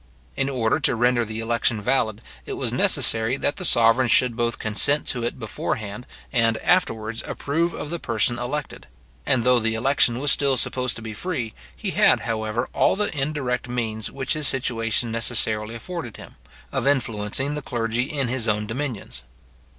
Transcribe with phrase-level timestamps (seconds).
[0.35, 4.57] In order to render the election valid, it was necessary that the sovereign should both
[4.57, 8.87] consent to it before hand, and afterwards approve of the person elected;
[9.27, 13.15] and though the election was still supposed to be free, he had, however all the
[13.15, 16.35] indirect means which his situation necessarily afforded him,
[16.71, 19.21] of influencing the clergy in his own dominions.